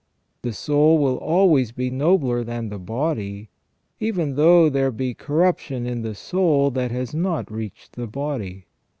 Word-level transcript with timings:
The 0.41 0.51
soul 0.51 0.97
will 0.97 1.17
always 1.17 1.71
be 1.71 1.91
nobler 1.91 2.43
than 2.43 2.69
the 2.69 2.79
body, 2.79 3.51
even 3.99 4.33
though 4.33 4.67
there 4.67 4.89
be 4.89 5.13
corruption 5.13 5.85
in 5.85 6.01
the 6.01 6.15
soul 6.15 6.71
that 6.71 6.89
has 6.89 7.13
not 7.13 7.51
reached 7.51 7.91
the 7.95 8.07
body. 8.07 8.65